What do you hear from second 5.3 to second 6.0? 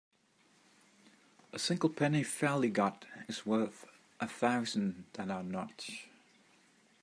not.